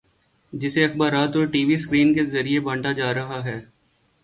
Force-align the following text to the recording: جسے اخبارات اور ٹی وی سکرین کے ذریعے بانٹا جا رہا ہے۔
جسے 0.53 0.85
اخبارات 0.85 1.35
اور 1.35 1.45
ٹی 1.45 1.63
وی 1.65 1.77
سکرین 1.77 2.13
کے 2.13 2.25
ذریعے 2.25 2.59
بانٹا 2.59 2.91
جا 2.91 3.13
رہا 3.13 3.43
ہے۔ 3.45 3.59